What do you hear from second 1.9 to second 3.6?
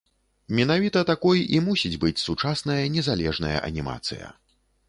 быць сучасная незалежная